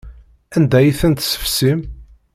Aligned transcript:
Anda 0.55 0.77
ay 0.79 0.89
ten-tessefsim? 0.99 1.79